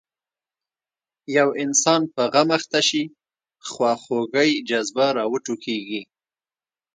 یو 1.37 1.47
انسان 1.63 2.01
په 2.13 2.23
غم 2.33 2.49
اخته 2.57 2.79
شي 2.87 3.03
خواخوږۍ 3.71 4.51
جذبه 4.69 5.05
راوټوکېږي. 5.17 6.01